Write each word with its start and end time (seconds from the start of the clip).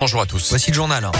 Bonjour 0.00 0.22
à 0.22 0.26
tous. 0.26 0.48
Voici 0.48 0.70
le 0.70 0.74
journal. 0.74 1.10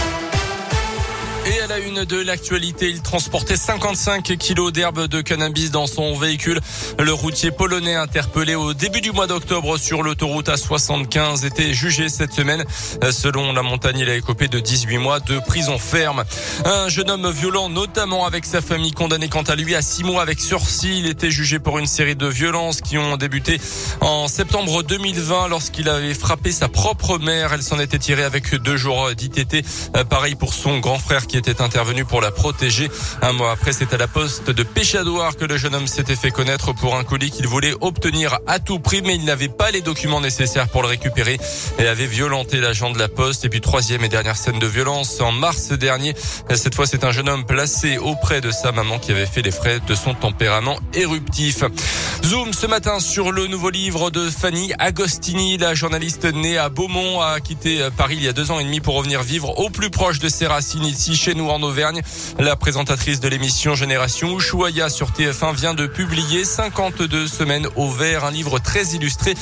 Et 1.43 1.59
à 1.59 1.65
la 1.65 1.79
une 1.79 2.05
de 2.05 2.21
l'actualité, 2.21 2.87
il 2.89 3.01
transportait 3.01 3.55
55 3.55 4.37
kilos 4.37 4.71
d'herbe 4.71 5.07
de 5.07 5.21
cannabis 5.21 5.71
dans 5.71 5.87
son 5.87 6.15
véhicule. 6.15 6.59
Le 6.99 7.13
routier 7.13 7.49
polonais 7.49 7.95
interpellé 7.95 8.53
au 8.53 8.75
début 8.75 9.01
du 9.01 9.11
mois 9.11 9.25
d'octobre 9.25 9.77
sur 9.77 10.03
l'autoroute 10.03 10.49
A75 10.49 11.43
était 11.43 11.73
jugé 11.73 12.09
cette 12.09 12.33
semaine. 12.33 12.63
Selon 13.09 13.53
la 13.53 13.63
montagne, 13.63 13.97
il 13.97 14.09
a 14.09 14.15
écopé 14.15 14.49
de 14.49 14.59
18 14.59 14.99
mois 14.99 15.19
de 15.19 15.39
prison 15.39 15.79
ferme. 15.79 16.23
Un 16.63 16.89
jeune 16.89 17.09
homme 17.09 17.31
violent, 17.31 17.69
notamment 17.69 18.27
avec 18.27 18.45
sa 18.45 18.61
famille, 18.61 18.91
condamné 18.91 19.27
quant 19.27 19.41
à 19.41 19.55
lui 19.55 19.73
à 19.73 19.81
6 19.81 20.03
mois 20.03 20.21
avec 20.21 20.39
sursis. 20.39 20.99
Il 20.99 21.07
était 21.07 21.31
jugé 21.31 21.57
pour 21.57 21.79
une 21.79 21.87
série 21.87 22.15
de 22.15 22.27
violences 22.27 22.81
qui 22.81 22.99
ont 22.99 23.17
débuté 23.17 23.59
en 23.99 24.27
septembre 24.27 24.83
2020 24.83 25.47
lorsqu'il 25.47 25.89
avait 25.89 26.13
frappé 26.13 26.51
sa 26.51 26.67
propre 26.67 27.17
mère. 27.17 27.51
Elle 27.51 27.63
s'en 27.63 27.79
était 27.79 27.99
tirée 27.99 28.23
avec 28.23 28.53
deux 28.53 28.77
jours 28.77 29.09
d'ITT. 29.15 29.65
Pareil 30.07 30.35
pour 30.35 30.53
son 30.53 30.77
grand 30.77 30.99
frère 30.99 31.25
qui 31.31 31.37
était 31.37 31.61
intervenu 31.61 32.03
pour 32.03 32.19
la 32.19 32.29
protéger. 32.29 32.91
Un 33.21 33.31
mois 33.31 33.53
après, 33.53 33.71
c'est 33.71 33.93
à 33.93 33.97
la 33.97 34.09
poste 34.09 34.49
de 34.49 34.63
Péchadoir 34.63 35.37
que 35.37 35.45
le 35.45 35.55
jeune 35.55 35.73
homme 35.73 35.87
s'était 35.87 36.17
fait 36.17 36.29
connaître 36.29 36.73
pour 36.73 36.97
un 36.97 37.05
colis 37.05 37.31
qu'il 37.31 37.47
voulait 37.47 37.73
obtenir 37.79 38.39
à 38.47 38.59
tout 38.59 38.79
prix, 38.79 39.01
mais 39.01 39.15
il 39.15 39.23
n'avait 39.23 39.47
pas 39.47 39.71
les 39.71 39.79
documents 39.79 40.19
nécessaires 40.19 40.67
pour 40.67 40.81
le 40.81 40.89
récupérer 40.89 41.39
et 41.79 41.87
avait 41.87 42.05
violenté 42.05 42.59
l'agent 42.59 42.91
de 42.91 42.99
la 42.99 43.07
poste. 43.07 43.45
Et 43.45 43.49
puis 43.49 43.61
troisième 43.61 44.03
et 44.03 44.09
dernière 44.09 44.35
scène 44.35 44.59
de 44.59 44.67
violence 44.67 45.21
en 45.21 45.31
mars 45.31 45.71
dernier. 45.71 46.15
Cette 46.53 46.75
fois, 46.75 46.85
c'est 46.85 47.05
un 47.05 47.13
jeune 47.13 47.29
homme 47.29 47.45
placé 47.45 47.97
auprès 47.97 48.41
de 48.41 48.51
sa 48.51 48.73
maman 48.73 48.99
qui 48.99 49.11
avait 49.11 49.25
fait 49.25 49.41
les 49.41 49.51
frais 49.51 49.79
de 49.87 49.95
son 49.95 50.13
tempérament 50.13 50.79
éruptif. 50.93 51.63
Zoom 52.25 52.51
ce 52.51 52.67
matin 52.67 52.99
sur 52.99 53.31
le 53.31 53.47
nouveau 53.47 53.69
livre 53.69 54.11
de 54.11 54.29
Fanny 54.29 54.73
Agostini, 54.79 55.57
la 55.57 55.75
journaliste 55.75 56.25
née 56.25 56.57
à 56.57 56.67
Beaumont, 56.67 57.21
a 57.21 57.39
quitté 57.39 57.87
Paris 57.95 58.15
il 58.17 58.23
y 58.23 58.27
a 58.27 58.33
deux 58.33 58.51
ans 58.51 58.59
et 58.59 58.65
demi 58.65 58.81
pour 58.81 58.95
revenir 58.95 59.23
vivre 59.23 59.57
au 59.59 59.69
plus 59.69 59.89
proche 59.89 60.19
de 60.19 60.27
ses 60.27 60.45
racines 60.45 60.85
ici 60.85 61.15
chez 61.21 61.35
nous 61.35 61.49
en 61.49 61.61
Auvergne. 61.61 62.01
La 62.39 62.55
présentatrice 62.55 63.19
de 63.19 63.27
l'émission 63.27 63.75
Génération 63.75 64.39
Ushuaïa 64.39 64.89
sur 64.89 65.11
TF1 65.11 65.53
vient 65.53 65.75
de 65.75 65.85
publier 65.85 66.43
52 66.43 67.27
semaines 67.27 67.67
au 67.75 67.91
vert, 67.91 68.25
un 68.25 68.31
livre 68.31 68.57
très 68.57 68.95
illustré 68.95 69.35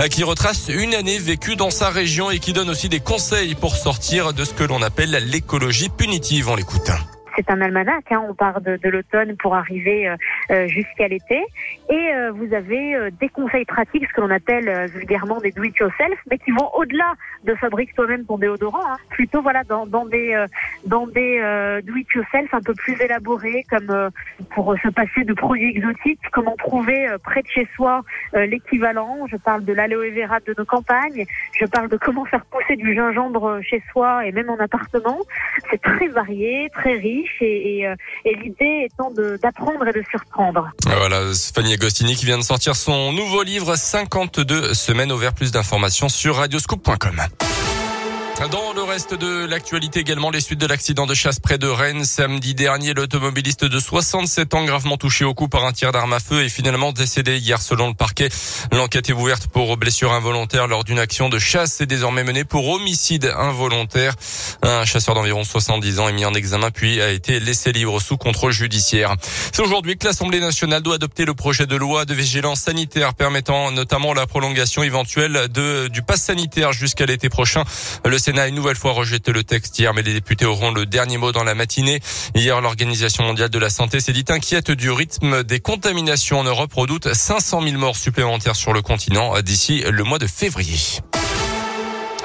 euh, 0.00 0.08
qui 0.08 0.24
retrace 0.24 0.68
une 0.68 0.94
année 0.94 1.18
vécue 1.18 1.54
dans 1.54 1.70
sa 1.70 1.90
région 1.90 2.30
et 2.30 2.38
qui 2.38 2.54
donne 2.54 2.70
aussi 2.70 2.88
des 2.88 3.00
conseils 3.00 3.54
pour 3.54 3.76
sortir 3.76 4.32
de 4.32 4.46
ce 4.46 4.54
que 4.54 4.64
l'on 4.64 4.80
appelle 4.80 5.10
l'écologie 5.30 5.90
punitive. 5.90 6.48
On 6.48 6.56
l'écoute 6.56 6.90
c'est 7.36 7.50
un 7.50 7.60
almanach. 7.60 8.04
Hein. 8.10 8.24
On 8.28 8.34
part 8.34 8.60
de, 8.60 8.76
de 8.76 8.88
l'automne 8.88 9.36
pour 9.36 9.54
arriver 9.54 10.08
euh, 10.08 10.16
euh 10.50 10.66
jusqu'à 10.68 11.08
l'été. 11.08 11.44
Et 11.90 11.94
euh, 12.14 12.32
vous 12.32 12.52
avez 12.54 12.94
euh, 12.94 13.10
des 13.20 13.28
conseils 13.28 13.64
pratiques, 13.64 14.06
ce 14.08 14.12
que 14.12 14.20
l'on 14.20 14.30
appelle 14.30 14.90
vulgairement 14.90 15.38
des 15.38 15.52
do-it-yourself, 15.52 16.18
mais 16.30 16.38
qui 16.38 16.50
vont 16.50 16.70
au-delà 16.74 17.12
de 17.44 17.54
fabrique 17.54 17.94
toi-même 17.94 18.24
ton 18.24 18.38
déodorant. 18.38 18.84
Hein. 18.84 18.96
Plutôt 19.10 19.42
voilà 19.42 19.62
dans, 19.64 19.86
dans 19.86 20.06
des 20.06 20.46
dans 20.84 21.06
des 21.06 21.40
do-it-yourself 21.84 22.52
un 22.52 22.60
peu 22.60 22.74
plus 22.74 23.00
élaborés, 23.00 23.64
comme 23.68 24.10
pour 24.50 24.74
se 24.82 24.88
passer 24.88 25.24
de 25.24 25.34
produits 25.34 25.70
exotiques, 25.70 26.20
comment 26.32 26.56
trouver 26.56 27.08
près 27.22 27.42
de 27.42 27.48
chez 27.48 27.68
soi 27.76 28.02
l'équivalent. 28.34 29.26
Je 29.28 29.36
parle 29.36 29.64
de 29.64 29.72
l'aloe 29.72 30.10
vera 30.10 30.40
de 30.40 30.54
nos 30.56 30.64
campagnes. 30.64 31.24
Je 31.58 31.66
parle 31.66 31.88
de 31.88 31.96
comment 31.96 32.24
faire 32.24 32.44
pousser 32.46 32.76
du 32.76 32.94
gingembre 32.94 33.60
chez 33.62 33.82
soi 33.92 34.26
et 34.26 34.32
même 34.32 34.50
en 34.50 34.58
appartement. 34.58 35.18
C'est 35.70 35.80
très 35.80 36.08
varié, 36.08 36.70
très 36.72 36.94
riche 36.94 37.25
et, 37.40 37.86
euh, 37.86 37.94
et, 38.24 38.34
l'idée 38.34 38.88
étant 38.90 39.10
d'apprendre 39.10 39.86
et 39.86 39.92
de 39.92 40.02
surprendre. 40.10 40.70
Voilà, 40.84 41.22
Fanny 41.54 41.74
Agostini 41.74 42.16
qui 42.16 42.26
vient 42.26 42.38
de 42.38 42.42
sortir 42.42 42.76
son 42.76 43.12
nouveau 43.12 43.42
livre 43.42 43.76
52 43.76 44.74
semaines 44.74 45.12
au 45.12 45.16
vert. 45.16 45.34
Plus 45.34 45.52
d'informations 45.52 46.08
sur 46.08 46.36
radioscoop.com. 46.36 47.20
Dans 48.38 48.74
le 48.74 48.82
reste 48.82 49.14
de 49.14 49.46
l'actualité 49.46 50.00
également, 50.00 50.30
les 50.30 50.42
suites 50.42 50.60
de 50.60 50.66
l'accident 50.66 51.06
de 51.06 51.14
chasse 51.14 51.40
près 51.40 51.56
de 51.56 51.66
Rennes 51.66 52.04
samedi 52.04 52.54
dernier, 52.54 52.92
l'automobiliste 52.92 53.64
de 53.64 53.80
67 53.80 54.52
ans 54.52 54.64
gravement 54.64 54.98
touché 54.98 55.24
au 55.24 55.32
cou 55.32 55.48
par 55.48 55.64
un 55.64 55.72
tir 55.72 55.90
d'arme 55.90 56.12
à 56.12 56.20
feu 56.20 56.44
est 56.44 56.50
finalement 56.50 56.92
décédé 56.92 57.38
hier 57.38 57.62
selon 57.62 57.88
le 57.88 57.94
parquet. 57.94 58.28
L'enquête 58.72 59.08
est 59.08 59.14
ouverte 59.14 59.46
pour 59.46 59.78
blessure 59.78 60.12
involontaire 60.12 60.66
lors 60.66 60.84
d'une 60.84 60.98
action 60.98 61.30
de 61.30 61.38
chasse 61.38 61.80
et 61.80 61.86
désormais 61.86 62.24
menée 62.24 62.44
pour 62.44 62.68
homicide 62.68 63.32
involontaire. 63.38 64.14
Un 64.62 64.84
chasseur 64.84 65.14
d'environ 65.14 65.42
70 65.42 65.98
ans 65.98 66.08
est 66.10 66.12
mis 66.12 66.26
en 66.26 66.34
examen 66.34 66.70
puis 66.70 67.00
a 67.00 67.10
été 67.12 67.40
laissé 67.40 67.72
libre 67.72 68.02
sous 68.02 68.18
contrôle 68.18 68.52
judiciaire. 68.52 69.14
C'est 69.50 69.62
aujourd'hui 69.62 69.96
que 69.96 70.06
l'Assemblée 70.06 70.40
nationale 70.40 70.82
doit 70.82 70.96
adopter 70.96 71.24
le 71.24 71.32
projet 71.32 71.66
de 71.66 71.74
loi 71.74 72.04
de 72.04 72.12
vigilance 72.12 72.60
sanitaire 72.60 73.14
permettant 73.14 73.70
notamment 73.70 74.12
la 74.12 74.26
prolongation 74.26 74.82
éventuelle 74.82 75.48
de, 75.48 75.88
du 75.88 76.02
pass 76.02 76.22
sanitaire 76.22 76.74
jusqu'à 76.74 77.06
l'été 77.06 77.30
prochain. 77.30 77.64
Le 78.04 78.18
Sénat 78.26 78.42
a 78.42 78.48
une 78.48 78.56
nouvelle 78.56 78.74
fois 78.74 78.90
rejeté 78.90 79.30
le 79.30 79.44
texte 79.44 79.78
hier, 79.78 79.94
mais 79.94 80.02
les 80.02 80.12
députés 80.12 80.46
auront 80.46 80.72
le 80.72 80.84
dernier 80.84 81.16
mot 81.16 81.30
dans 81.30 81.44
la 81.44 81.54
matinée. 81.54 82.00
Hier, 82.34 82.60
l'Organisation 82.60 83.22
mondiale 83.22 83.50
de 83.50 83.58
la 83.60 83.70
santé 83.70 84.00
s'est 84.00 84.12
dit 84.12 84.24
inquiète 84.26 84.72
du 84.72 84.90
rythme 84.90 85.44
des 85.44 85.60
contaminations 85.60 86.40
en 86.40 86.42
Europe, 86.42 86.74
redoute 86.74 87.14
500 87.14 87.62
000 87.62 87.78
morts 87.78 87.94
supplémentaires 87.94 88.56
sur 88.56 88.72
le 88.72 88.82
continent 88.82 89.40
d'ici 89.42 89.84
le 89.88 90.02
mois 90.02 90.18
de 90.18 90.26
février. 90.26 90.76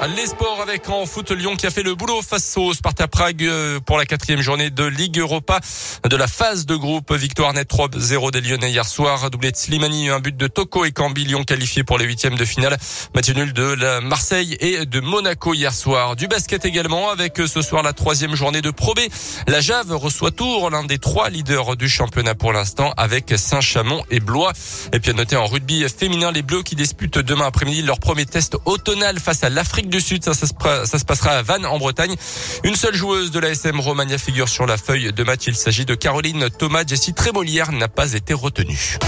Les 0.08 0.26
sports 0.26 0.60
avec 0.60 0.88
en 0.88 1.06
foot 1.06 1.30
Lyon 1.30 1.54
qui 1.54 1.64
a 1.64 1.70
fait 1.70 1.84
le 1.84 1.94
boulot 1.94 2.22
face 2.22 2.56
au 2.56 2.74
Sparta 2.74 3.06
Prague 3.06 3.44
euh, 3.44 3.78
pour 3.78 3.98
la 3.98 4.04
quatrième 4.04 4.40
journée 4.40 4.68
de 4.68 4.82
Ligue 4.82 5.20
Europa 5.20 5.60
de 6.08 6.16
la 6.16 6.26
phase 6.26 6.66
de 6.66 6.74
groupe. 6.74 7.12
Victoire 7.12 7.52
nette 7.52 7.70
3-0 7.70 8.32
des 8.32 8.40
Lyonnais 8.40 8.72
hier 8.72 8.84
soir. 8.84 9.30
Doublé 9.30 9.52
de 9.52 9.56
Slimani, 9.56 10.08
un 10.08 10.18
but 10.18 10.36
de 10.36 10.48
Toko 10.48 10.84
et 10.84 10.90
Cambi 10.90 11.24
Lyon 11.24 11.44
qualifié 11.44 11.84
pour 11.84 11.98
les 11.98 12.04
huitièmes 12.04 12.34
de 12.34 12.44
finale. 12.44 12.76
Match 13.14 13.30
nul 13.30 13.52
de 13.52 14.00
Marseille 14.00 14.56
et 14.58 14.86
de 14.86 14.98
Monaco 14.98 15.54
hier 15.54 15.72
soir. 15.72 16.16
Du 16.16 16.26
basket 16.26 16.64
également 16.64 17.10
avec 17.10 17.38
euh, 17.38 17.46
ce 17.46 17.62
soir 17.62 17.84
la 17.84 17.92
troisième 17.92 18.34
journée 18.34 18.60
de 18.60 18.72
Pro 18.72 18.94
B. 18.94 19.00
La 19.46 19.60
Jave 19.60 19.94
reçoit 19.94 20.32
Tours, 20.32 20.68
l'un 20.70 20.82
des 20.82 20.98
trois 20.98 21.30
leaders 21.30 21.76
du 21.76 21.88
championnat 21.88 22.34
pour 22.34 22.52
l'instant 22.52 22.92
avec 22.96 23.32
Saint-Chamond 23.36 24.02
et 24.10 24.18
Blois. 24.18 24.52
Et 24.92 24.98
puis 24.98 25.12
à 25.12 25.14
noter 25.14 25.36
en 25.36 25.46
rugby 25.46 25.86
féminin 25.88 26.32
les 26.32 26.42
Bleus 26.42 26.64
qui 26.64 26.74
disputent 26.74 27.18
demain 27.18 27.46
après-midi 27.46 27.82
leur 27.82 28.00
premier 28.00 28.26
test 28.26 28.56
automnal 28.64 29.20
face 29.20 29.44
à 29.44 29.48
l'Afrique 29.48 29.91
du 29.92 30.00
Sud. 30.00 30.24
Ça, 30.24 30.34
se, 30.34 31.04
passera 31.04 31.30
à 31.30 31.42
Vannes 31.42 31.66
en 31.66 31.78
Bretagne. 31.78 32.16
Une 32.64 32.74
seule 32.74 32.94
joueuse 32.94 33.30
de 33.30 33.38
la 33.38 33.50
SM 33.50 33.78
Romagna 33.78 34.18
figure 34.18 34.48
sur 34.48 34.66
la 34.66 34.76
feuille 34.76 35.12
de 35.12 35.22
match. 35.22 35.42
Il 35.46 35.54
s'agit 35.54 35.84
de 35.84 35.94
Caroline 35.94 36.48
Thomas. 36.50 36.82
Jessie 36.84 37.14
Trémolière 37.14 37.70
n'a 37.70 37.88
pas 37.88 38.14
été 38.14 38.34
retenue. 38.34 38.98